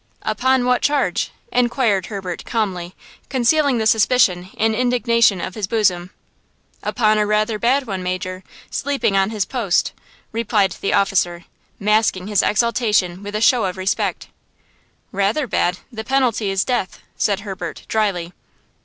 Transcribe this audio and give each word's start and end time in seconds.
"Upon 0.23 0.65
what 0.65 0.81
charge?" 0.81 1.29
inquired 1.51 2.07
Herbert, 2.07 2.43
calmly, 2.43 2.95
concealing 3.29 3.77
the 3.77 3.85
suspicion 3.85 4.49
and 4.57 4.73
indignation 4.73 5.39
of 5.39 5.53
his 5.53 5.67
bosom. 5.67 6.09
"Upon 6.81 7.19
a 7.19 7.25
rather 7.27 7.59
bad 7.59 7.85
one, 7.85 8.01
Major–sleeping 8.01 9.15
on 9.15 9.29
his 9.29 9.45
post," 9.45 9.91
replied 10.31 10.71
the 10.81 10.91
officer, 10.95 11.45
masking 11.79 12.25
his 12.25 12.41
exultation 12.41 13.21
with 13.21 13.35
a 13.35 13.41
show 13.41 13.65
of 13.65 13.77
respect. 13.77 14.27
"Rather 15.11 15.45
bad! 15.45 15.77
The 15.91 16.03
penalty 16.03 16.49
is 16.49 16.65
death," 16.65 17.01
said 17.15 17.41
Herbert, 17.41 17.83
dryly. 17.87 18.33